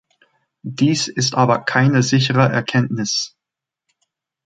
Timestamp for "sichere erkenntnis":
2.01-3.37